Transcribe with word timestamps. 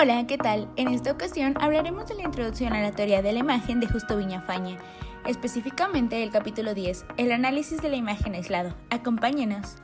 Hola, 0.00 0.28
¿qué 0.28 0.38
tal? 0.38 0.68
En 0.76 0.86
esta 0.88 1.10
ocasión 1.10 1.54
hablaremos 1.60 2.06
de 2.06 2.14
la 2.14 2.22
introducción 2.22 2.72
a 2.72 2.80
la 2.80 2.92
teoría 2.92 3.20
de 3.20 3.32
la 3.32 3.40
imagen 3.40 3.80
de 3.80 3.88
Justo 3.88 4.16
Viñafañe, 4.16 4.78
específicamente 5.26 6.22
el 6.22 6.30
capítulo 6.30 6.72
10, 6.72 7.04
el 7.16 7.32
análisis 7.32 7.82
de 7.82 7.88
la 7.88 7.96
imagen 7.96 8.34
aislado. 8.34 8.76
Acompáñenos. 8.90 9.78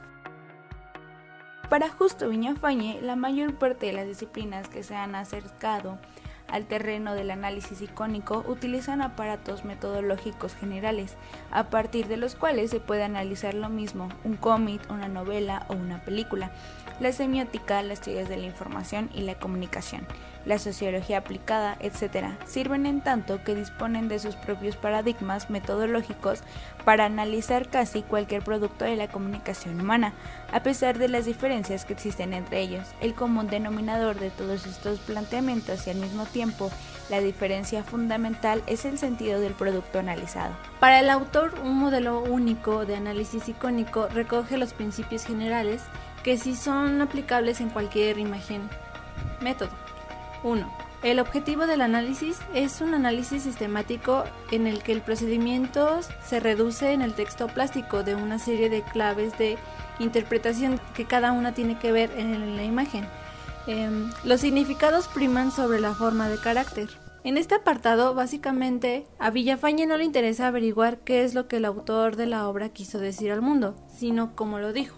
Para 1.69 1.89
Justo 1.89 2.29
Viñafañe, 2.29 3.01
la 3.03 3.17
mayor 3.17 3.59
parte 3.59 3.87
de 3.87 3.93
las 3.93 4.07
disciplinas 4.07 4.69
que 4.69 4.85
se 4.85 4.95
han 4.95 5.17
acercado 5.17 5.99
al 6.49 6.67
terreno 6.67 7.15
del 7.15 7.31
análisis 7.31 7.81
icónico 7.81 8.45
utilizan 8.47 9.03
aparatos 9.03 9.65
metodológicos 9.65 10.55
generales, 10.55 11.17
a 11.51 11.71
partir 11.71 12.07
de 12.07 12.17
los 12.17 12.35
cuales 12.35 12.71
se 12.71 12.81
puede 12.81 13.03
analizar 13.03 13.55
lo 13.55 13.69
mismo, 13.69 14.09
un 14.25 14.37
cómic, 14.37 14.81
una 14.91 15.09
novela 15.09 15.67
o 15.69 15.75
una 15.75 16.05
película, 16.05 16.51
la 17.01 17.13
semiótica, 17.13 17.83
las 17.83 18.01
teorías 18.01 18.29
de 18.29 18.37
la 18.37 18.47
información 18.47 19.11
y 19.15 19.23
la 19.23 19.39
comunicación, 19.39 20.07
la 20.45 20.59
sociología 20.59 21.19
aplicada, 21.19 21.77
etc., 21.81 22.35
sirven 22.47 22.87
en 22.87 23.01
tanto 23.01 23.43
que 23.45 23.55
disponen 23.55 24.09
de 24.09 24.19
sus 24.19 24.37
propios 24.37 24.77
paradigmas 24.77 25.51
metodológicos 25.51 26.43
para 26.85 27.07
analizar 27.07 27.69
casi 27.69 28.03
cualquier 28.03 28.43
producto 28.43 28.85
de 28.85 28.97
la 28.97 29.09
comunicación 29.09 29.81
humana, 29.81 30.13
a 30.53 30.63
pesar 30.63 30.99
de 30.99 31.09
las 31.09 31.25
diferencias 31.25 31.85
que 31.85 31.95
existen 31.95 32.33
entre 32.35 32.61
ellos. 32.61 32.87
El 33.01 33.15
común 33.15 33.49
denominador 33.49 34.19
de 34.19 34.31
todos 34.31 34.67
estos 34.67 34.99
planteamientos 35.01 35.87
y 35.87 35.91
al 35.91 35.97
mismo 35.97 36.27
tiempo 36.27 36.71
la 37.11 37.21
diferencia 37.21 37.83
fundamental 37.83 38.63
es 38.67 38.85
el 38.85 38.99
sentido 38.99 39.41
del 39.41 39.55
producto 39.55 39.99
analizado. 39.99 40.55
Para 40.81 41.01
el 41.01 41.11
autor, 41.11 41.55
un 41.63 41.79
modelo 41.79 42.21
único 42.21 42.87
de 42.87 42.97
análisis 42.97 43.49
icónico 43.49 44.09
recoge 44.09 44.59
los 44.59 44.73
principios 44.73 45.25
generales 45.25 45.83
que 46.23 46.39
sí 46.39 46.55
son 46.57 47.03
aplicables 47.03 47.61
en 47.61 47.69
cualquier 47.69 48.19
imagen. 48.19 48.63
Método 49.41 49.84
1. 50.45 50.85
El 51.03 51.19
objetivo 51.19 51.67
del 51.67 51.81
análisis 51.81 52.39
es 52.55 52.81
un 52.81 52.95
análisis 52.95 53.43
sistemático 53.43 54.25
en 54.51 54.67
el 54.67 54.83
que 54.83 54.93
el 54.93 55.03
procedimiento 55.03 56.01
se 56.25 56.41
reduce 56.41 56.93
en 56.93 57.03
el 57.03 57.15
texto 57.15 57.47
plástico 57.49 58.03
de 58.05 58.15
una 58.15 58.39
serie 58.39 58.71
de 58.71 58.83
claves 58.83 59.37
de 59.37 59.59
interpretación 59.99 60.81
que 60.95 61.05
cada 61.05 61.33
una 61.33 61.53
tiene 61.53 61.79
que 61.79 61.93
ver 61.93 62.11
en 62.17 62.57
la 62.57 62.65
imagen. 62.65 63.07
Em, 63.67 64.11
los 64.25 64.41
significados 64.41 65.09
priman 65.09 65.51
sobre 65.51 65.81
la 65.81 65.95
forma 65.95 66.29
de 66.29 66.39
carácter. 66.39 66.89
En 67.23 67.39
este 67.39 67.55
apartado, 67.55 68.15
básicamente, 68.15 69.07
a 69.19 69.31
Villafañe 69.31 69.87
no 69.87 69.97
le 69.97 70.05
interesa 70.05 70.47
averiguar 70.47 70.99
qué 70.99 71.25
es 71.25 71.35
lo 71.35 71.49
que 71.49 71.57
el 71.57 71.65
autor 71.65 72.17
de 72.17 72.27
la 72.27 72.49
obra 72.49 72.69
quiso 72.69 72.99
decir 72.99 73.33
al 73.33 73.43
mundo, 73.43 73.77
sino 73.89 74.37
cómo 74.37 74.59
lo 74.59 74.73
dijo. 74.73 74.97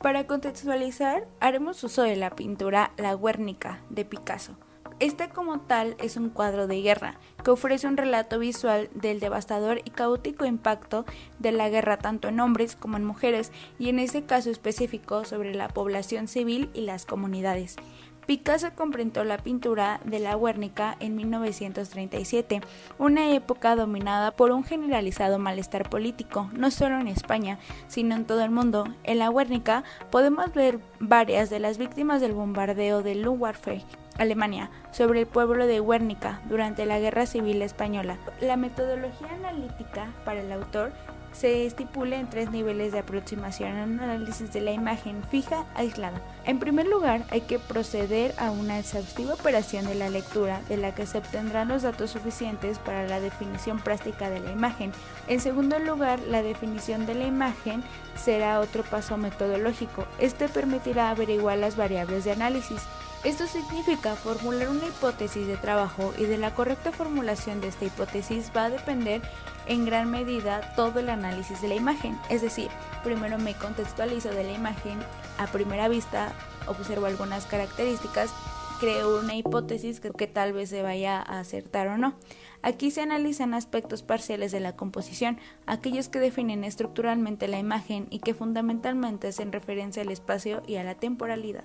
Para 0.00 0.26
contextualizar, 0.26 1.26
haremos 1.40 1.82
uso 1.82 2.02
de 2.02 2.16
la 2.16 2.30
pintura 2.30 2.92
La 2.96 3.14
Guernica 3.14 3.80
de 3.90 4.04
Picasso. 4.04 4.56
Esta 4.98 5.28
como 5.28 5.60
tal 5.60 5.94
es 5.98 6.16
un 6.16 6.30
cuadro 6.30 6.66
de 6.66 6.80
guerra 6.80 7.16
que 7.44 7.50
ofrece 7.50 7.86
un 7.86 7.98
relato 7.98 8.38
visual 8.38 8.88
del 8.94 9.20
devastador 9.20 9.82
y 9.84 9.90
caótico 9.90 10.46
impacto 10.46 11.04
de 11.38 11.52
la 11.52 11.68
guerra 11.68 11.98
tanto 11.98 12.28
en 12.28 12.40
hombres 12.40 12.76
como 12.76 12.96
en 12.96 13.04
mujeres 13.04 13.52
y 13.78 13.90
en 13.90 13.98
este 13.98 14.24
caso 14.24 14.50
específico 14.50 15.26
sobre 15.26 15.54
la 15.54 15.68
población 15.68 16.28
civil 16.28 16.70
y 16.72 16.80
las 16.80 17.04
comunidades. 17.04 17.76
Picasso 18.24 18.68
comprendió 18.74 19.22
la 19.22 19.36
pintura 19.36 20.00
de 20.04 20.18
la 20.18 20.34
Guernica 20.34 20.96
en 20.98 21.14
1937, 21.14 22.62
una 22.98 23.30
época 23.32 23.76
dominada 23.76 24.30
por 24.32 24.50
un 24.50 24.64
generalizado 24.64 25.38
malestar 25.38 25.88
político, 25.90 26.50
no 26.54 26.70
solo 26.70 26.98
en 26.98 27.06
España, 27.06 27.60
sino 27.86 28.16
en 28.16 28.24
todo 28.24 28.42
el 28.42 28.50
mundo. 28.50 28.88
En 29.04 29.18
la 29.18 29.30
Guernica 29.30 29.84
podemos 30.10 30.52
ver 30.54 30.80
varias 30.98 31.50
de 31.50 31.60
las 31.60 31.76
víctimas 31.76 32.20
del 32.22 32.32
bombardeo 32.32 33.02
de 33.02 33.14
Luftwaffe 33.14 33.84
Alemania, 34.18 34.70
sobre 34.90 35.20
el 35.20 35.26
pueblo 35.26 35.66
de 35.66 35.80
Guernica 35.80 36.40
durante 36.48 36.86
la 36.86 36.98
Guerra 36.98 37.26
Civil 37.26 37.62
Española. 37.62 38.18
La 38.40 38.56
metodología 38.56 39.28
analítica 39.32 40.12
para 40.24 40.40
el 40.40 40.52
autor 40.52 40.92
se 41.36 41.66
estipula 41.66 42.16
en 42.16 42.30
tres 42.30 42.50
niveles 42.50 42.92
de 42.92 43.00
aproximación 43.00 43.76
al 43.76 44.10
análisis 44.10 44.52
de 44.52 44.62
la 44.62 44.72
imagen 44.72 45.22
fija 45.30 45.66
aislada. 45.74 46.22
En 46.46 46.58
primer 46.58 46.86
lugar, 46.86 47.24
hay 47.30 47.42
que 47.42 47.58
proceder 47.58 48.34
a 48.38 48.50
una 48.50 48.78
exhaustiva 48.78 49.34
operación 49.34 49.86
de 49.86 49.96
la 49.96 50.08
lectura, 50.08 50.62
de 50.68 50.78
la 50.78 50.94
que 50.94 51.04
se 51.04 51.18
obtendrán 51.18 51.68
los 51.68 51.82
datos 51.82 52.10
suficientes 52.10 52.78
para 52.78 53.06
la 53.06 53.20
definición 53.20 53.80
práctica 53.80 54.30
de 54.30 54.40
la 54.40 54.52
imagen. 54.52 54.92
En 55.28 55.40
segundo 55.40 55.78
lugar, 55.78 56.20
la 56.20 56.42
definición 56.42 57.04
de 57.04 57.14
la 57.14 57.26
imagen 57.26 57.82
será 58.14 58.60
otro 58.60 58.82
paso 58.82 59.18
metodológico. 59.18 60.06
Este 60.18 60.48
permitirá 60.48 61.10
averiguar 61.10 61.58
las 61.58 61.76
variables 61.76 62.24
de 62.24 62.32
análisis. 62.32 62.80
Esto 63.26 63.48
significa 63.48 64.14
formular 64.14 64.68
una 64.68 64.86
hipótesis 64.86 65.48
de 65.48 65.56
trabajo 65.56 66.14
y 66.16 66.26
de 66.26 66.38
la 66.38 66.54
correcta 66.54 66.92
formulación 66.92 67.60
de 67.60 67.66
esta 67.66 67.84
hipótesis 67.84 68.52
va 68.56 68.66
a 68.66 68.70
depender 68.70 69.20
en 69.66 69.84
gran 69.84 70.08
medida 70.12 70.60
todo 70.76 71.00
el 71.00 71.08
análisis 71.08 71.60
de 71.60 71.66
la 71.66 71.74
imagen. 71.74 72.16
Es 72.30 72.40
decir, 72.40 72.68
primero 73.02 73.36
me 73.36 73.54
contextualizo 73.54 74.30
de 74.30 74.44
la 74.44 74.52
imagen 74.52 75.00
a 75.38 75.48
primera 75.48 75.88
vista, 75.88 76.32
observo 76.68 77.06
algunas 77.06 77.46
características, 77.46 78.30
creo 78.78 79.18
una 79.18 79.34
hipótesis 79.34 79.98
que, 79.98 80.28
tal 80.28 80.52
vez 80.52 80.70
se 80.70 80.82
vaya 80.82 81.18
a 81.18 81.40
acertar 81.40 81.88
o 81.88 81.98
no. 81.98 82.14
Aquí 82.62 82.92
se 82.92 83.00
analizan 83.00 83.54
aspectos 83.54 84.04
parciales 84.04 84.52
de 84.52 84.60
la 84.60 84.76
composición, 84.76 85.40
aquellos 85.66 86.08
que 86.08 86.20
definen 86.20 86.62
estructuralmente 86.62 87.48
la 87.48 87.58
imagen 87.58 88.06
y 88.08 88.20
que 88.20 88.34
fundamentalmente 88.34 89.26
hacen 89.26 89.50
referencia 89.50 90.02
al 90.02 90.12
espacio 90.12 90.62
y 90.68 90.76
a 90.76 90.84
la 90.84 90.94
temporalidad. 90.94 91.64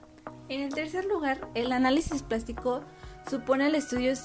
En 0.51 0.59
el 0.59 0.73
tercer 0.73 1.05
lugar, 1.05 1.47
el 1.53 1.71
análisis 1.71 2.23
plástico 2.23 2.83
supone 3.25 3.67
el 3.67 3.75
estudio 3.75 4.15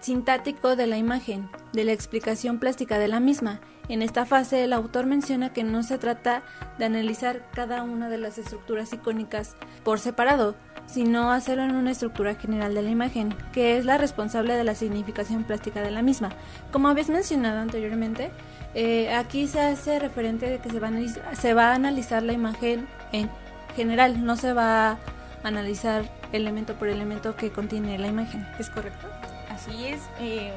sintático 0.00 0.74
de 0.74 0.88
la 0.88 0.96
imagen, 0.96 1.48
de 1.72 1.84
la 1.84 1.92
explicación 1.92 2.58
plástica 2.58 2.98
de 2.98 3.06
la 3.06 3.20
misma. 3.20 3.60
En 3.88 4.02
esta 4.02 4.26
fase, 4.26 4.64
el 4.64 4.72
autor 4.72 5.06
menciona 5.06 5.52
que 5.52 5.62
no 5.62 5.84
se 5.84 5.96
trata 5.96 6.42
de 6.80 6.86
analizar 6.86 7.48
cada 7.52 7.84
una 7.84 8.08
de 8.08 8.18
las 8.18 8.38
estructuras 8.38 8.92
icónicas 8.92 9.54
por 9.84 10.00
separado, 10.00 10.56
sino 10.86 11.30
hacerlo 11.30 11.62
en 11.62 11.76
una 11.76 11.92
estructura 11.92 12.34
general 12.34 12.74
de 12.74 12.82
la 12.82 12.90
imagen, 12.90 13.32
que 13.52 13.78
es 13.78 13.84
la 13.84 13.98
responsable 13.98 14.54
de 14.54 14.64
la 14.64 14.74
significación 14.74 15.44
plástica 15.44 15.80
de 15.80 15.92
la 15.92 16.02
misma. 16.02 16.30
Como 16.72 16.88
habéis 16.88 17.08
mencionado 17.08 17.60
anteriormente, 17.60 18.32
eh, 18.74 19.14
aquí 19.14 19.46
se 19.46 19.60
hace 19.60 20.00
referente 20.00 20.50
de 20.50 20.58
que 20.58 20.70
se 20.70 21.54
va, 21.54 21.70
a 21.70 21.74
analizar 21.76 22.24
la 22.24 22.32
imagen 22.32 22.88
en 23.12 23.30
general, 23.76 24.24
no 24.24 24.34
se 24.34 24.52
va 24.52 24.90
a 24.90 24.98
analizar 25.42 26.04
elemento 26.32 26.74
por 26.74 26.88
elemento 26.88 27.36
que 27.36 27.50
contiene 27.50 27.98
la 27.98 28.08
imagen. 28.08 28.46
¿Es 28.58 28.70
correcto? 28.70 29.06
Así 29.50 29.86
es. 29.86 30.02
Eh, 30.20 30.52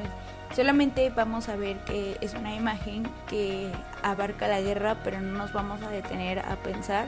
solamente 0.56 1.10
vamos 1.10 1.50
a 1.50 1.56
ver 1.56 1.78
que 1.86 2.18
es 2.22 2.34
una 2.34 2.56
imagen 2.56 3.08
que 3.28 3.72
abarca 4.04 4.48
la 4.48 4.62
guerra, 4.62 4.98
pero 5.04 5.20
no 5.22 5.38
nos 5.38 5.54
vamos 5.54 5.82
a 5.82 5.90
detener 5.90 6.40
a 6.40 6.56
pensar 6.58 7.08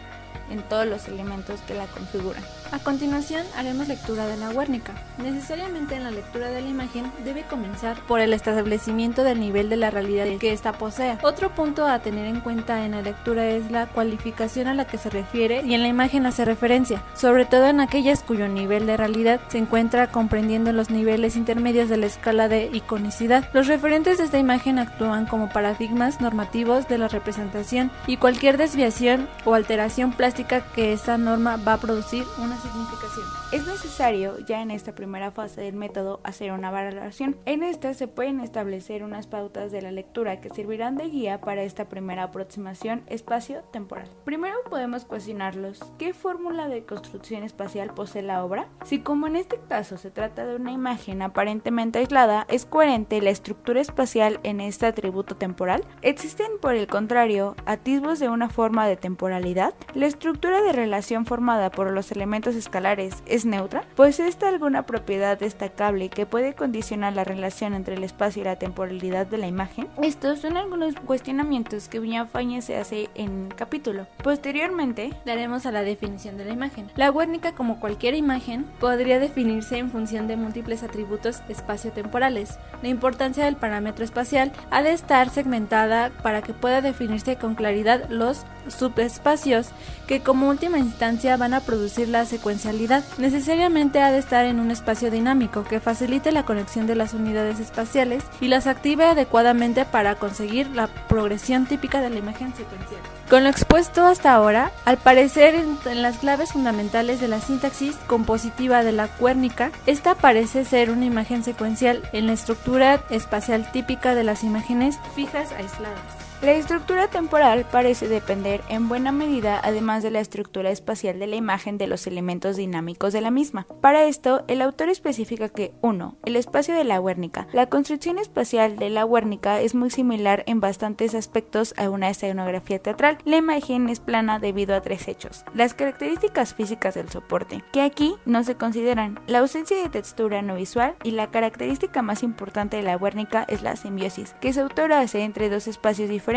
en 0.49 0.61
todos 0.63 0.85
los 0.85 1.07
elementos 1.07 1.61
que 1.61 1.73
la 1.73 1.85
configuran. 1.87 2.43
A 2.71 2.79
continuación 2.79 3.45
haremos 3.55 3.87
lectura 3.87 4.27
de 4.27 4.37
la 4.37 4.51
Guernica. 4.51 4.93
Necesariamente 5.17 5.95
en 5.95 6.03
la 6.03 6.11
lectura 6.11 6.49
de 6.49 6.61
la 6.61 6.67
imagen 6.67 7.11
debe 7.23 7.43
comenzar 7.43 7.97
por 8.07 8.19
el 8.19 8.33
establecimiento 8.33 9.23
del 9.23 9.39
nivel 9.39 9.69
de 9.69 9.77
la 9.77 9.89
realidad 9.89 10.25
que 10.39 10.51
ésta 10.53 10.73
posea. 10.73 11.19
Otro 11.23 11.53
punto 11.53 11.85
a 11.85 11.99
tener 11.99 12.25
en 12.25 12.41
cuenta 12.41 12.85
en 12.85 12.91
la 12.91 13.01
lectura 13.01 13.47
es 13.47 13.71
la 13.71 13.87
cualificación 13.87 14.67
a 14.67 14.73
la 14.73 14.85
que 14.85 14.97
se 14.97 15.09
refiere 15.09 15.61
y 15.63 15.73
en 15.73 15.81
la 15.81 15.87
imagen 15.87 16.25
hace 16.25 16.45
referencia, 16.45 17.03
sobre 17.15 17.45
todo 17.45 17.67
en 17.67 17.79
aquellas 17.79 18.23
cuyo 18.23 18.47
nivel 18.47 18.85
de 18.85 18.97
realidad 18.97 19.39
se 19.47 19.57
encuentra 19.57 20.07
comprendiendo 20.07 20.71
los 20.73 20.89
niveles 20.89 21.35
intermedios 21.35 21.89
de 21.89 21.97
la 21.97 22.05
escala 22.07 22.47
de 22.47 22.69
iconicidad. 22.73 23.49
Los 23.53 23.67
referentes 23.67 24.17
de 24.17 24.25
esta 24.25 24.39
imagen 24.39 24.79
actúan 24.79 25.25
como 25.25 25.49
paradigmas 25.49 26.21
normativos 26.21 26.82
de 26.87 26.97
la 26.97 27.07
representación 27.07 27.91
y 28.07 28.17
cualquier 28.17 28.57
desviación 28.57 29.27
o 29.45 29.53
alteración 29.53 30.13
plástica 30.13 30.61
que 30.73 30.93
esta 30.93 31.17
norma 31.17 31.57
va 31.57 31.73
a 31.73 31.77
producir 31.79 32.25
una 32.37 32.57
significación. 32.57 33.25
Es 33.51 33.67
necesario 33.67 34.39
ya 34.39 34.61
en 34.61 34.71
esta 34.71 34.95
primera 34.95 35.31
fase 35.31 35.61
del 35.61 35.75
método 35.75 36.19
hacer 36.23 36.51
una 36.51 36.71
valoración. 36.71 37.37
En 37.45 37.61
esta 37.61 37.93
se 37.93 38.07
pueden 38.07 38.39
establecer 38.39 39.03
unas 39.03 39.27
pautas 39.27 39.71
de 39.71 39.81
la 39.81 39.91
lectura 39.91 40.41
que 40.41 40.49
servirán 40.49 40.97
de 40.97 41.09
guía 41.09 41.39
para 41.39 41.61
esta 41.61 41.85
primera 41.85 42.23
aproximación 42.23 43.03
espacio-temporal. 43.07 44.09
Primero 44.25 44.57
podemos 44.69 45.05
cuestionarlos. 45.05 45.79
¿Qué 45.99 46.13
fórmula 46.13 46.67
de 46.67 46.85
construcción 46.85 47.43
espacial 47.43 47.93
posee 47.93 48.23
la 48.23 48.43
obra? 48.43 48.67
Si 48.85 48.99
como 48.99 49.27
en 49.27 49.35
este 49.35 49.59
caso 49.69 49.97
se 49.97 50.09
trata 50.09 50.45
de 50.45 50.55
una 50.55 50.71
imagen 50.71 51.21
aparentemente 51.21 51.99
aislada, 51.99 52.45
¿es 52.49 52.65
coherente 52.65 53.21
la 53.21 53.29
estructura 53.29 53.81
espacial 53.81 54.39
en 54.43 54.61
este 54.61 54.87
atributo 54.87 55.35
temporal? 55.35 55.83
Existen 56.01 56.47
por 56.59 56.72
por 56.73 56.79
el 56.79 56.87
contrario, 56.87 57.55
atisbos 57.67 58.17
de 58.17 58.29
una 58.29 58.49
forma 58.49 58.87
de 58.87 58.95
temporalidad? 58.95 59.75
¿La 59.93 60.07
estructura 60.07 60.59
de 60.63 60.71
relación 60.71 61.27
formada 61.27 61.69
por 61.69 61.91
los 61.91 62.11
elementos 62.11 62.55
escalares 62.55 63.21
es 63.27 63.45
neutra? 63.45 63.83
¿Pues 63.95 64.19
esta 64.19 64.49
alguna 64.49 64.87
propiedad 64.87 65.37
destacable 65.37 66.09
que 66.09 66.25
puede 66.25 66.55
condicionar 66.55 67.13
la 67.13 67.23
relación 67.23 67.75
entre 67.75 67.93
el 67.93 68.03
espacio 68.03 68.41
y 68.41 68.45
la 68.45 68.55
temporalidad 68.55 69.27
de 69.27 69.37
la 69.37 69.45
imagen? 69.45 69.87
Estos 70.01 70.39
son 70.39 70.57
algunos 70.57 70.95
cuestionamientos 70.95 71.89
que 71.89 71.99
Villafañe 71.99 72.63
se 72.63 72.75
hace 72.75 73.07
en 73.13 73.49
el 73.51 73.55
capítulo. 73.55 74.07
Posteriormente, 74.23 75.13
daremos 75.27 75.67
a 75.67 75.71
la 75.71 75.83
definición 75.83 76.37
de 76.37 76.45
la 76.45 76.53
imagen. 76.53 76.89
La 76.95 77.11
Guernica, 77.11 77.51
como 77.51 77.79
cualquier 77.79 78.15
imagen, 78.15 78.65
podría 78.79 79.19
definirse 79.19 79.77
en 79.77 79.91
función 79.91 80.27
de 80.27 80.37
múltiples 80.37 80.81
atributos 80.81 81.43
espaciotemporales. 81.49 82.57
La 82.81 82.89
importancia 82.89 83.45
del 83.45 83.57
parámetro 83.57 84.03
espacial 84.03 84.51
ha 84.71 84.81
de 84.81 84.93
estar 84.93 85.29
segmentada 85.29 86.09
para 86.23 86.41
que 86.41 86.53
pueda 86.63 86.79
definirse 86.79 87.35
con 87.35 87.55
claridad 87.55 88.07
los 88.07 88.45
subespacios 88.69 89.67
que 90.07 90.21
como 90.21 90.47
última 90.47 90.79
instancia 90.79 91.35
van 91.35 91.53
a 91.53 91.59
producir 91.59 92.07
la 92.07 92.25
secuencialidad. 92.25 93.03
Necesariamente 93.17 94.01
ha 94.01 94.13
de 94.13 94.19
estar 94.19 94.45
en 94.45 94.61
un 94.61 94.71
espacio 94.71 95.11
dinámico 95.11 95.65
que 95.65 95.81
facilite 95.81 96.31
la 96.31 96.45
conexión 96.45 96.87
de 96.87 96.95
las 96.95 97.13
unidades 97.13 97.59
espaciales 97.59 98.23
y 98.39 98.47
las 98.47 98.65
active 98.65 99.03
adecuadamente 99.03 99.83
para 99.83 100.15
conseguir 100.15 100.69
la 100.69 100.87
progresión 100.87 101.65
típica 101.65 101.99
de 101.99 102.11
la 102.11 102.19
imagen 102.19 102.55
secuencial. 102.55 103.01
Con 103.29 103.43
lo 103.43 103.49
expuesto 103.49 104.05
hasta 104.05 104.33
ahora, 104.33 104.71
al 104.85 104.95
parecer 104.95 105.55
en, 105.55 106.01
las 106.01 106.19
claves 106.19 106.53
fundamentales 106.53 107.19
de 107.19 107.27
la 107.27 107.41
sintaxis 107.41 107.97
compositiva 108.07 108.85
de 108.85 108.93
la 108.93 109.09
cuérnica, 109.09 109.69
esta 109.85 110.15
parece 110.15 110.63
ser 110.63 110.91
una 110.91 111.03
imagen 111.03 111.43
secuencial 111.43 112.03
en 112.13 112.27
la 112.27 112.31
estructura 112.31 113.03
espacial 113.09 113.69
típica 113.73 114.15
de 114.15 114.23
las 114.23 114.45
imágenes 114.45 114.97
fijas 115.13 115.51
aisladas. 115.51 116.22
La 116.43 116.51
estructura 116.51 117.07
temporal 117.07 117.65
parece 117.71 118.09
depender 118.09 118.59
en 118.67 118.89
buena 118.89 119.13
medida, 119.13 119.61
además 119.63 120.03
de 120.03 120.11
la 120.11 120.19
estructura 120.19 120.71
espacial 120.71 121.17
de 121.17 121.25
la 121.25 121.37
imagen, 121.37 121.77
de 121.77 121.87
los 121.87 122.05
elementos 122.05 122.57
dinámicos 122.57 123.13
de 123.13 123.21
la 123.21 123.31
misma. 123.31 123.65
Para 123.79 124.03
esto, 124.03 124.43
el 124.49 124.61
autor 124.61 124.89
especifica 124.89 125.47
que 125.47 125.71
1. 125.79 126.17
El 126.25 126.35
espacio 126.35 126.75
de 126.75 126.83
la 126.83 126.99
Guernica. 126.99 127.47
La 127.53 127.67
construcción 127.67 128.19
espacial 128.19 128.75
de 128.75 128.89
la 128.89 129.05
Guernica 129.05 129.61
es 129.61 129.73
muy 129.73 129.89
similar 129.89 130.43
en 130.45 130.59
bastantes 130.59 131.15
aspectos 131.15 131.73
a 131.77 131.89
una 131.89 132.09
escenografía 132.09 132.77
teatral. 132.77 133.19
La 133.23 133.37
imagen 133.37 133.87
es 133.87 134.01
plana 134.01 134.39
debido 134.39 134.75
a 134.75 134.81
tres 134.81 135.07
hechos. 135.07 135.45
Las 135.53 135.73
características 135.73 136.55
físicas 136.55 136.95
del 136.95 137.07
soporte, 137.07 137.63
que 137.71 137.79
aquí 137.79 138.15
no 138.25 138.43
se 138.43 138.55
consideran, 138.55 139.17
la 139.27 139.39
ausencia 139.39 139.81
de 139.81 139.87
textura 139.87 140.41
no 140.41 140.55
visual 140.55 140.95
y 141.05 141.11
la 141.11 141.31
característica 141.31 142.01
más 142.01 142.21
importante 142.21 142.75
de 142.75 142.83
la 142.83 142.97
Guernica 142.97 143.45
es 143.47 143.61
la 143.61 143.77
simbiosis, 143.77 144.35
que 144.41 144.51
su 144.51 144.59
autor 144.59 144.91
hace 144.91 145.23
entre 145.23 145.49
dos 145.49 145.69
espacios 145.69 146.09
diferentes 146.09 146.32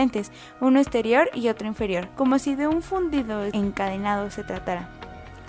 uno 0.60 0.80
exterior 0.80 1.30
y 1.34 1.48
otro 1.48 1.66
inferior, 1.66 2.08
como 2.16 2.38
si 2.38 2.54
de 2.54 2.66
un 2.66 2.82
fundido 2.82 3.44
encadenado 3.44 4.30
se 4.30 4.44
tratara. 4.44 4.88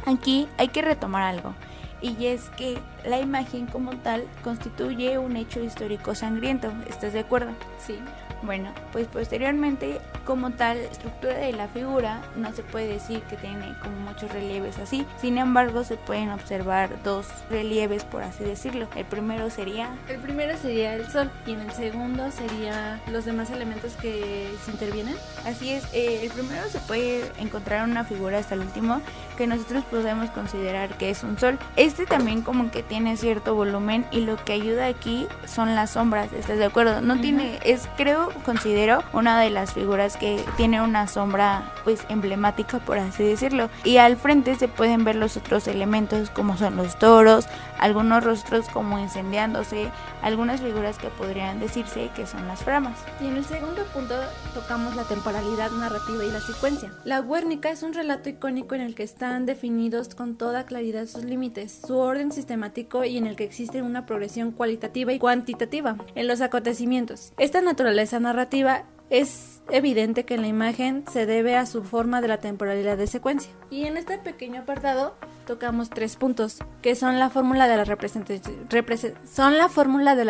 Aquí 0.06 0.48
hay 0.58 0.70
que 0.70 0.82
retomar 0.82 1.24
algo, 1.24 1.54
y 2.02 2.28
es 2.28 2.50
que 2.52 2.78
la 3.06 3.20
imagen 3.20 3.66
como 3.68 3.96
tal 3.98 4.26
constituye 4.44 5.18
un 5.18 5.36
hecho 5.36 5.62
histórico 5.64 6.16
sangriento, 6.16 6.72
¿estás 6.88 7.14
de 7.14 7.20
acuerdo? 7.20 7.52
Sí. 7.78 7.98
Bueno, 8.44 8.72
pues 8.92 9.08
posteriormente, 9.08 10.00
como 10.26 10.52
tal 10.52 10.78
estructura 10.78 11.36
de 11.36 11.54
la 11.54 11.68
figura, 11.68 12.22
no 12.36 12.54
se 12.54 12.64
puede 12.64 12.88
decir 12.88 13.22
que 13.24 13.36
tiene 13.36 13.74
como 13.82 13.96
muchos 13.98 14.32
relieves 14.32 14.78
así. 14.78 15.06
Sin 15.20 15.38
embargo, 15.38 15.84
se 15.84 15.96
pueden 15.96 16.30
observar 16.30 16.90
dos 17.04 17.28
relieves, 17.50 18.04
por 18.04 18.24
así 18.24 18.44
decirlo. 18.44 18.88
El 18.96 19.06
primero 19.06 19.50
sería... 19.50 19.90
El 20.08 20.20
primero 20.20 20.58
sería 20.58 20.96
el 20.96 21.08
sol 21.10 21.32
y 21.46 21.52
en 21.52 21.62
el 21.62 21.72
segundo 21.72 22.32
sería 22.32 23.02
los 23.12 23.26
demás 23.26 23.50
elementos 23.50 23.94
que 23.96 24.50
se 24.64 24.72
intervienen. 24.72 25.16
Así 25.46 25.72
es, 25.72 25.86
eh, 25.94 26.22
el 26.24 26.32
primero 26.32 26.68
se 26.70 26.80
puede 26.80 27.32
encontrar 27.40 27.88
una 27.88 28.04
figura 28.04 28.38
hasta 28.38 28.56
el 28.56 28.62
último 28.62 29.02
que 29.38 29.48
nosotros 29.48 29.84
podemos 29.86 30.30
considerar 30.32 30.98
que 30.98 31.10
es 31.10 31.24
un 31.24 31.38
sol. 31.38 31.60
Este 31.76 32.06
también 32.06 32.42
como 32.42 32.72
que 32.72 32.84
tiene 32.84 33.18
cierto 33.18 33.56
volumen 33.56 34.06
y 34.12 34.22
lo 34.22 34.44
que 34.44 34.54
ayuda 34.54 34.88
aquí 34.88 35.28
son 35.46 35.76
las 35.76 35.92
sombras, 35.92 36.34
¿estás 36.34 36.58
de 36.58 36.66
acuerdo? 36.66 37.02
No 37.02 37.20
tiene, 37.20 37.60
es 37.64 37.88
creo 37.98 38.27
considero 38.46 39.04
una 39.14 39.40
de 39.40 39.50
las 39.50 39.74
figuras 39.74 40.18
que 40.18 40.44
tiene 40.56 40.82
una 40.82 41.08
sombra 41.08 41.72
pues 41.84 42.06
emblemática 42.10 42.80
por 42.80 42.98
así 42.98 43.24
decirlo. 43.24 43.70
Y 43.84 43.98
al 43.98 44.18
frente 44.18 44.56
se 44.56 44.68
pueden 44.68 45.04
ver 45.04 45.16
los 45.16 45.38
otros 45.38 45.68
elementos 45.68 46.30
como 46.30 46.58
son 46.58 46.76
los 46.76 46.98
toros, 46.98 47.48
algunos 47.80 48.24
rostros 48.24 48.68
como 48.70 49.00
incendiándose, 49.00 49.92
algunas 50.22 50.62
figuras 50.62 50.98
que 50.98 51.10
podrían 51.10 51.60
decirse 51.60 52.10
que 52.16 52.26
son 52.26 52.48
las 52.48 52.64
framas. 52.64 52.98
Y 53.22 53.28
en 53.28 53.38
el 53.38 53.46
segundo 53.46 53.84
punto 53.94 54.16
tocamos 54.54 54.96
la 54.96 55.04
temporalidad 55.04 55.72
narrativa 55.72 56.24
y 56.24 56.32
la 56.32 56.42
secuencia. 56.42 56.92
La 57.04 57.22
Guernica 57.22 57.70
es 57.70 57.84
un 57.84 57.94
relato 57.94 58.30
icónico 58.30 58.76
en 58.76 58.82
el 58.82 58.96
que 58.96 59.04
están 59.04 59.46
definidos 59.46 60.16
con 60.16 60.36
toda 60.36 60.66
claridad 60.66 61.08
sus 61.08 61.24
límites, 61.24 61.82
su 61.86 61.98
orden 61.98 62.32
sistemático 62.32 63.04
y 63.04 63.18
en 63.18 63.28
el 63.28 63.36
que 63.36 63.44
existe 63.44 63.82
una 63.82 64.06
progresión 64.06 64.52
cualitativa 64.52 65.14
y 65.14 65.20
cuantitativa 65.20 65.98
en 66.16 66.28
los 66.28 66.42
acontecimientos. 66.42 67.34
Esta 67.38 67.62
naturaleza 67.62 68.20
narrativa 68.20 68.84
es 69.10 69.57
evidente 69.72 70.26
que 70.26 70.36
en 70.36 70.42
la 70.42 70.48
imagen 70.48 71.04
se 71.12 71.26
debe 71.26 71.56
a 71.56 71.66
su 71.66 71.84
forma 71.84 72.22
de 72.22 72.28
la 72.28 72.38
temporalidad 72.38 72.98
de 72.98 73.08
secuencia. 73.08 73.52
Y 73.70 73.86
en 73.86 73.98
este 73.98 74.18
pequeño 74.18 74.62
apartado 74.62 75.16
tocamos 75.46 75.90
tres 75.90 76.16
puntos, 76.16 76.60
que 76.82 76.96
son 76.96 77.20
la 77.20 77.30
fórmula 77.30 77.68
de 77.68 77.78
la 77.78 77.84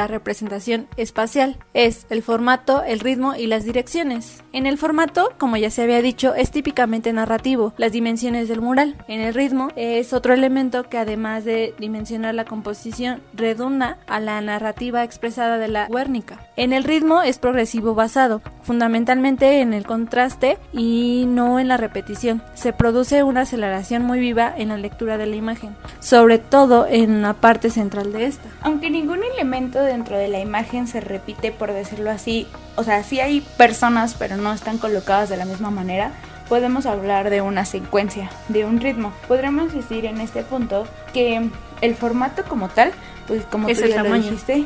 representación, 0.07 0.87
espacial, 0.95 1.57
es 1.73 2.05
el 2.09 2.21
formato, 2.21 2.83
el 2.83 2.99
ritmo 2.99 3.35
y 3.35 3.47
las 3.47 3.63
direcciones. 3.63 4.43
En 4.53 4.65
el 4.65 4.77
formato, 4.77 5.33
como 5.37 5.57
ya 5.57 5.69
se 5.69 5.83
había 5.83 6.01
dicho, 6.01 6.35
es 6.35 6.51
típicamente 6.51 7.13
narrativo, 7.13 7.73
las 7.77 7.91
dimensiones 7.91 8.47
del 8.47 8.61
mural. 8.61 8.95
En 9.07 9.19
el 9.19 9.33
ritmo 9.33 9.69
es 9.75 10.13
otro 10.13 10.33
elemento 10.33 10.87
que 10.89 10.97
además 10.97 11.45
de 11.45 11.73
dimensionar 11.79 12.35
la 12.35 12.45
composición, 12.45 13.21
redunda 13.33 13.99
a 14.07 14.19
la 14.19 14.39
narrativa 14.41 15.03
expresada 15.03 15.57
de 15.57 15.67
la 15.67 15.87
Guernica. 15.87 16.39
En 16.55 16.73
el 16.73 16.83
ritmo 16.83 17.21
es 17.21 17.39
progresivo 17.39 17.95
basado, 17.95 18.41
fundamentalmente 18.61 19.26
en 19.27 19.73
el 19.73 19.85
contraste 19.85 20.57
y 20.71 21.25
no 21.27 21.59
en 21.59 21.67
la 21.67 21.75
repetición. 21.75 22.41
Se 22.53 22.71
produce 22.71 23.23
una 23.23 23.41
aceleración 23.41 24.03
muy 24.03 24.19
viva 24.19 24.53
en 24.55 24.69
la 24.69 24.77
lectura 24.77 25.17
de 25.17 25.25
la 25.25 25.35
imagen, 25.35 25.75
sobre 25.99 26.39
todo 26.39 26.87
en 26.87 27.21
la 27.21 27.33
parte 27.33 27.69
central 27.69 28.13
de 28.13 28.25
esta. 28.25 28.47
Aunque 28.61 28.89
ningún 28.89 29.19
elemento 29.35 29.81
dentro 29.81 30.17
de 30.17 30.29
la 30.29 30.39
imagen 30.39 30.87
se 30.87 31.01
repite, 31.01 31.51
por 31.51 31.73
decirlo 31.73 32.09
así, 32.09 32.47
o 32.77 32.83
sea, 32.83 33.03
sí 33.03 33.19
hay 33.19 33.41
personas, 33.57 34.15
pero 34.17 34.37
no 34.37 34.53
están 34.53 34.77
colocadas 34.77 35.27
de 35.29 35.35
la 35.35 35.45
misma 35.45 35.71
manera, 35.71 36.11
podemos 36.47 36.85
hablar 36.85 37.29
de 37.29 37.41
una 37.41 37.65
secuencia, 37.65 38.31
de 38.47 38.63
un 38.63 38.79
ritmo. 38.79 39.11
Podremos 39.27 39.73
decir 39.73 40.05
en 40.05 40.21
este 40.21 40.43
punto 40.43 40.87
que 41.13 41.49
el 41.81 41.95
formato 41.95 42.43
como 42.45 42.69
tal, 42.69 42.91
pues 43.27 43.43
como 43.45 43.67
es 43.67 43.79
tú 43.79 43.83
el 43.83 43.89
ya 43.91 43.97
lo 43.97 44.03
tamaño. 44.05 44.23
dijiste, 44.23 44.63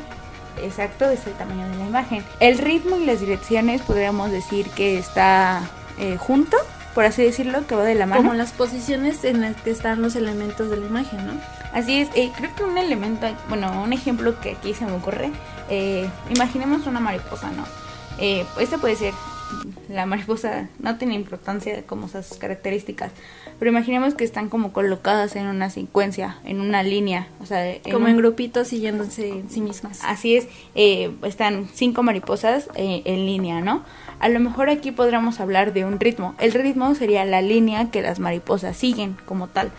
exacto, 0.58 1.10
es 1.10 1.26
el 1.28 1.34
tamaño 1.34 1.68
de 1.70 1.78
la 1.78 1.86
imagen. 1.86 2.24
El 2.40 2.58
ritmo 2.58 2.98
y 2.98 3.06
las 3.06 3.20
direcciones 3.20 3.82
podríamos 3.82 4.32
decir 4.32 4.70
que 4.70 4.98
está 4.98 5.62
eh, 6.00 6.18
junto, 6.18 6.58
por 6.94 7.06
así 7.06 7.24
decirlo, 7.24 7.66
que 7.68 7.76
va 7.76 7.84
de 7.84 7.96
la 7.96 8.06
mano. 8.06 8.22
Como 8.22 8.34
las 8.34 8.52
posiciones 8.52 9.24
en 9.24 9.42
las 9.42 9.56
que 9.62 9.72
están 9.72 10.02
los 10.02 10.16
elementos 10.16 10.70
de 10.70 10.78
la 10.78 10.86
imagen, 10.86 11.26
¿no? 11.26 11.34
Así 11.74 12.00
es, 12.00 12.10
eh, 12.16 12.32
creo 12.36 12.54
que 12.56 12.64
un 12.64 12.78
elemento, 12.78 13.28
bueno, 13.48 13.82
un 13.82 13.94
ejemplo 13.94 14.40
que 14.42 14.52
aquí 14.52 14.74
se 14.74 14.86
me 14.86 14.92
ocurre, 14.92 15.32
eh, 15.70 16.10
imaginemos 16.30 16.86
una 16.86 17.00
mariposa, 17.00 17.52
¿no? 17.52 17.64
Eh, 18.18 18.46
esta 18.60 18.78
puede 18.78 18.96
ser, 18.98 19.14
la 19.90 20.06
mariposa 20.06 20.70
no 20.80 20.98
tiene 20.98 21.16
importancia 21.16 21.84
como 21.84 22.08
sus 22.08 22.38
características, 22.38 23.12
pero 23.60 23.72
imaginemos 23.72 24.14
que 24.16 24.24
están 24.24 24.50
como 24.50 24.74
colocadas 24.74 25.36
en 25.36 25.48
una 25.48 25.70
secuencia, 25.70 26.38
en 26.46 26.62
una 26.62 26.84
línea, 26.84 27.28
o 27.42 27.46
sea, 27.46 27.70
en 27.70 27.82
Como 27.92 28.06
un- 28.06 28.12
en 28.12 28.18
grupitos 28.18 28.68
siguiéndose 28.70 29.30
en 29.30 29.50
sí 29.50 29.62
mismas. 29.62 30.00
Así 30.04 30.36
es, 30.36 30.48
eh, 30.76 31.12
están 31.24 31.68
cinco 31.74 32.04
mariposas 32.04 32.70
eh, 32.76 33.02
en 33.06 33.26
línea, 33.26 33.62
¿no? 33.62 33.84
A 34.20 34.30
lo 34.30 34.40
mejor 34.40 34.70
aquí 34.70 34.92
podríamos 34.92 35.40
hablar 35.40 35.74
de 35.74 35.84
un 35.86 36.00
ritmo. 36.00 36.36
El 36.40 36.52
ritmo 36.54 36.94
sería 36.96 37.26
la 37.26 37.42
línea 37.42 37.90
que 37.92 38.02
las 38.02 38.20
mariposas 38.20 38.78
siguen 38.78 39.18
como 39.26 39.48
tal. 39.48 39.72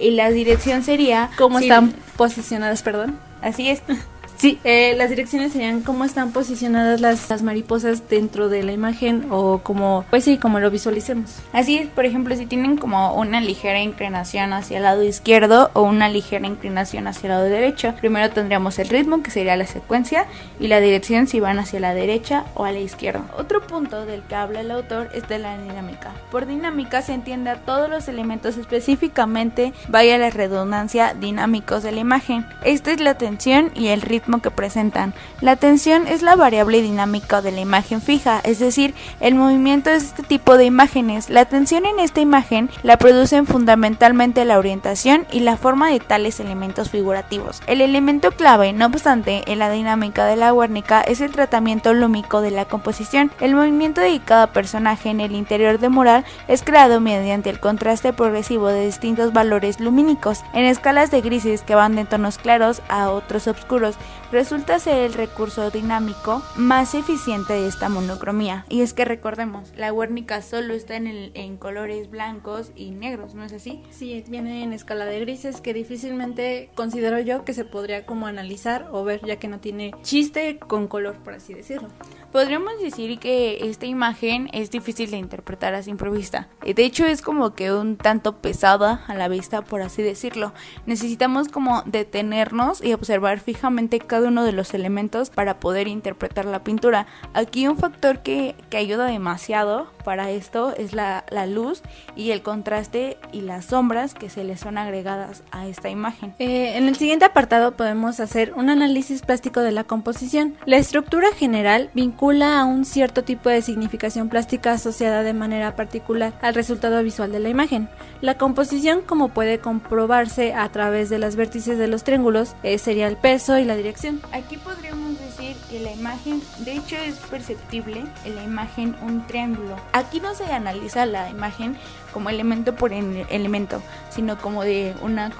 Y 0.00 0.12
la 0.12 0.30
dirección 0.30 0.84
sería... 0.84 1.30
¿Cómo 1.36 1.58
si- 1.58 1.64
están 1.64 1.92
posicionadas, 2.16 2.82
perdón? 2.82 3.18
Así 3.42 3.68
es. 3.68 3.82
Sí, 4.38 4.60
eh, 4.62 4.94
las 4.96 5.10
direcciones 5.10 5.52
serían 5.52 5.80
cómo 5.80 6.04
están 6.04 6.30
posicionadas 6.30 7.00
las, 7.00 7.28
las 7.28 7.42
mariposas 7.42 8.08
dentro 8.08 8.48
de 8.48 8.62
la 8.62 8.70
imagen 8.70 9.26
o 9.30 9.58
como, 9.64 10.04
pues 10.10 10.22
sí, 10.22 10.38
como 10.38 10.60
lo 10.60 10.70
visualicemos. 10.70 11.40
Así 11.52 11.90
por 11.92 12.04
ejemplo, 12.04 12.36
si 12.36 12.46
tienen 12.46 12.76
como 12.76 13.14
una 13.14 13.40
ligera 13.40 13.80
inclinación 13.80 14.52
hacia 14.52 14.76
el 14.76 14.84
lado 14.84 15.02
izquierdo 15.02 15.72
o 15.72 15.82
una 15.82 16.08
ligera 16.08 16.46
inclinación 16.46 17.08
hacia 17.08 17.26
el 17.26 17.32
lado 17.32 17.44
derecho, 17.46 17.96
primero 18.00 18.30
tendríamos 18.30 18.78
el 18.78 18.88
ritmo, 18.88 19.24
que 19.24 19.32
sería 19.32 19.56
la 19.56 19.66
secuencia, 19.66 20.26
y 20.60 20.68
la 20.68 20.78
dirección 20.78 21.26
si 21.26 21.40
van 21.40 21.58
hacia 21.58 21.80
la 21.80 21.92
derecha 21.92 22.44
o 22.54 22.64
a 22.64 22.70
la 22.70 22.78
izquierda. 22.78 23.24
Otro 23.36 23.66
punto 23.66 24.06
del 24.06 24.22
que 24.22 24.36
habla 24.36 24.60
el 24.60 24.70
autor 24.70 25.10
es 25.14 25.26
de 25.28 25.40
la 25.40 25.58
dinámica. 25.58 26.12
Por 26.30 26.46
dinámica 26.46 27.02
se 27.02 27.12
entiende 27.12 27.50
a 27.50 27.56
todos 27.56 27.90
los 27.90 28.06
elementos 28.06 28.56
específicamente, 28.56 29.72
vaya 29.88 30.16
la 30.16 30.30
redundancia, 30.30 31.14
dinámicos 31.14 31.82
de 31.82 31.90
la 31.90 31.98
imagen. 31.98 32.46
Esta 32.62 32.92
es 32.92 33.00
la 33.00 33.14
tensión 33.14 33.72
y 33.74 33.88
el 33.88 34.00
ritmo 34.00 34.27
que 34.36 34.50
presentan. 34.50 35.14
La 35.40 35.56
tensión 35.56 36.06
es 36.06 36.22
la 36.22 36.36
variable 36.36 36.82
dinámica 36.82 37.40
de 37.40 37.50
la 37.50 37.60
imagen 37.60 38.02
fija, 38.02 38.40
es 38.44 38.58
decir, 38.58 38.94
el 39.20 39.34
movimiento 39.34 39.90
de 39.90 39.96
este 39.96 40.22
tipo 40.22 40.58
de 40.58 40.66
imágenes. 40.66 41.30
La 41.30 41.46
tensión 41.46 41.86
en 41.86 41.98
esta 41.98 42.20
imagen 42.20 42.68
la 42.82 42.98
producen 42.98 43.46
fundamentalmente 43.46 44.44
la 44.44 44.58
orientación 44.58 45.26
y 45.32 45.40
la 45.40 45.56
forma 45.56 45.90
de 45.90 46.00
tales 46.00 46.40
elementos 46.40 46.90
figurativos. 46.90 47.62
El 47.66 47.80
elemento 47.80 48.30
clave, 48.32 48.72
no 48.72 48.86
obstante, 48.86 49.42
en 49.46 49.58
la 49.58 49.70
dinámica 49.70 50.26
de 50.26 50.36
la 50.36 50.52
Guernica 50.52 51.00
es 51.00 51.20
el 51.20 51.32
tratamiento 51.32 51.94
lúmico 51.94 52.42
de 52.42 52.50
la 52.50 52.66
composición. 52.66 53.32
El 53.40 53.54
movimiento 53.54 54.00
de 54.00 54.20
cada 54.20 54.48
personaje 54.48 55.08
en 55.08 55.20
el 55.20 55.32
interior 55.32 55.78
de 55.78 55.88
mural 55.88 56.24
es 56.48 56.62
creado 56.62 57.00
mediante 57.00 57.48
el 57.48 57.60
contraste 57.60 58.12
progresivo 58.12 58.68
de 58.68 58.84
distintos 58.84 59.32
valores 59.32 59.80
lumínicos 59.80 60.42
en 60.52 60.64
escalas 60.64 61.10
de 61.10 61.20
grises 61.20 61.62
que 61.62 61.74
van 61.74 61.94
de 61.94 62.04
tonos 62.04 62.38
claros 62.38 62.82
a 62.88 63.10
otros 63.10 63.46
oscuros. 63.46 63.96
Resulta 64.30 64.78
ser 64.78 64.98
el 64.98 65.14
recurso 65.14 65.70
dinámico 65.70 66.42
más 66.56 66.94
eficiente 66.94 67.54
de 67.54 67.66
esta 67.66 67.88
monocromía. 67.88 68.66
Y 68.68 68.82
es 68.82 68.92
que 68.92 69.04
recordemos, 69.04 69.72
la 69.76 69.90
Guernica 69.90 70.42
solo 70.42 70.74
está 70.74 70.96
en, 70.96 71.06
en 71.34 71.56
colores 71.56 72.10
blancos 72.10 72.72
y 72.76 72.90
negros, 72.90 73.34
¿no 73.34 73.44
es 73.44 73.52
así? 73.52 73.82
Sí, 73.90 74.24
viene 74.28 74.62
en 74.62 74.72
escala 74.72 75.06
de 75.06 75.20
grises 75.20 75.60
que 75.60 75.74
difícilmente 75.74 76.70
considero 76.74 77.18
yo 77.20 77.44
que 77.44 77.54
se 77.54 77.64
podría 77.64 78.06
como 78.06 78.26
analizar 78.26 78.88
o 78.92 79.04
ver 79.04 79.24
ya 79.24 79.36
que 79.36 79.48
no 79.48 79.60
tiene 79.60 79.92
chiste 80.02 80.58
con 80.58 80.88
color, 80.88 81.16
por 81.16 81.34
así 81.34 81.54
decirlo. 81.54 81.88
Podríamos 82.32 82.78
decir 82.82 83.18
que 83.18 83.70
esta 83.70 83.86
imagen 83.86 84.50
es 84.52 84.70
difícil 84.70 85.10
de 85.10 85.16
interpretar 85.16 85.74
a 85.74 85.82
simple 85.82 86.10
vista. 86.10 86.48
De 86.62 86.84
hecho 86.84 87.06
es 87.06 87.22
como 87.22 87.54
que 87.54 87.72
un 87.72 87.96
tanto 87.96 88.36
pesada 88.36 89.02
a 89.06 89.14
la 89.14 89.28
vista, 89.28 89.62
por 89.62 89.80
así 89.80 90.02
decirlo. 90.02 90.52
Necesitamos 90.84 91.48
como 91.48 91.82
detenernos 91.86 92.84
y 92.84 92.92
observar 92.92 93.40
fijamente 93.40 93.98
cada 93.98 94.28
uno 94.28 94.44
de 94.44 94.52
los 94.52 94.74
elementos 94.74 95.30
para 95.30 95.58
poder 95.58 95.88
interpretar 95.88 96.44
la 96.44 96.62
pintura. 96.64 97.06
Aquí 97.32 97.66
un 97.66 97.78
factor 97.78 98.18
que, 98.20 98.54
que 98.68 98.76
ayuda 98.76 99.06
demasiado 99.06 99.90
para 100.04 100.30
esto 100.30 100.74
es 100.76 100.92
la, 100.92 101.24
la, 101.30 101.46
luz 101.46 101.82
y 102.14 102.30
el 102.30 102.42
contraste 102.42 103.16
y 103.32 103.40
las 103.40 103.66
sombras 103.66 104.14
que 104.14 104.28
se 104.28 104.44
le 104.44 104.56
son 104.56 104.76
agregadas 104.76 105.42
a 105.50 105.66
esta 105.66 105.88
imagen. 105.88 106.34
Eh, 106.38 106.76
en 106.76 106.88
el 106.88 106.96
siguiente 106.96 107.24
apartado 107.24 107.72
podemos 107.72 108.20
hacer 108.20 108.52
un 108.54 108.68
análisis 108.68 109.22
plástico 109.22 109.60
de 109.60 109.72
la 109.72 109.84
composición. 109.84 110.56
La 110.66 110.76
estructura 110.76 111.28
general 111.34 111.90
vincula 111.94 112.17
vincula 112.18 112.60
a 112.60 112.64
un 112.64 112.84
cierto 112.84 113.22
tipo 113.22 113.48
de 113.48 113.62
significación 113.62 114.28
plástica 114.28 114.72
asociada 114.72 115.22
de 115.22 115.32
manera 115.34 115.76
particular 115.76 116.32
al 116.42 116.52
resultado 116.56 117.00
visual 117.04 117.30
de 117.30 117.38
la 117.38 117.48
imagen. 117.48 117.88
La 118.22 118.36
composición, 118.36 119.02
como 119.02 119.28
puede 119.28 119.60
comprobarse 119.60 120.52
a 120.52 120.68
través 120.70 121.10
de 121.10 121.20
las 121.20 121.36
vértices 121.36 121.78
de 121.78 121.86
los 121.86 122.02
triángulos, 122.02 122.56
eh, 122.64 122.78
sería 122.78 123.06
el 123.06 123.16
peso 123.16 123.56
y 123.56 123.64
la 123.64 123.76
dirección. 123.76 124.20
Aquí 124.32 124.56
podríamos 124.56 125.16
decir 125.20 125.56
que 125.70 125.78
la 125.78 125.92
imagen, 125.92 126.42
de 126.64 126.72
hecho 126.72 126.96
es 126.96 127.14
perceptible 127.30 128.02
en 128.24 128.34
la 128.34 128.42
imagen 128.42 128.96
un 129.00 129.24
triángulo. 129.28 129.76
Aquí 129.92 130.18
no 130.18 130.34
se 130.34 130.44
analiza 130.46 131.06
la 131.06 131.30
imagen 131.30 131.76
como 132.12 132.30
elemento 132.30 132.74
por 132.74 132.92
elemento, 132.92 133.80
sino 134.10 134.38
como 134.38 134.64
de 134.64 134.92
una 135.02 135.30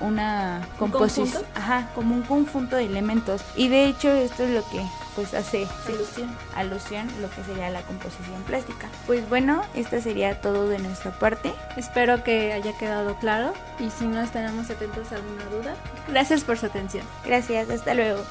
una 0.00 0.66
composición, 0.80 1.44
ajá, 1.54 1.88
como 1.94 2.16
un 2.16 2.22
conjunto 2.22 2.74
de 2.74 2.86
elementos. 2.86 3.40
Y 3.54 3.68
de 3.68 3.86
hecho 3.86 4.10
esto 4.10 4.42
es 4.42 4.50
lo 4.50 4.68
que 4.70 4.84
pues 5.14 5.34
hace 5.34 5.66
alusión. 5.86 6.36
alusión 6.54 7.08
lo 7.20 7.30
que 7.30 7.42
sería 7.44 7.70
la 7.70 7.82
composición 7.82 8.42
plástica. 8.46 8.88
Pues 9.06 9.28
bueno, 9.28 9.62
esto 9.74 10.00
sería 10.00 10.40
todo 10.40 10.68
de 10.68 10.78
nuestra 10.78 11.18
parte. 11.18 11.52
Espero 11.76 12.22
que 12.24 12.52
haya 12.52 12.76
quedado 12.76 13.16
claro 13.16 13.52
y 13.78 13.90
si 13.90 14.06
no 14.06 14.20
estaremos 14.20 14.70
atentos 14.70 15.12
a 15.12 15.16
alguna 15.16 15.44
duda. 15.46 15.74
Gracias 16.08 16.44
por 16.44 16.58
su 16.58 16.66
atención. 16.66 17.04
Gracias, 17.24 17.70
hasta 17.70 17.94
luego. 17.94 18.22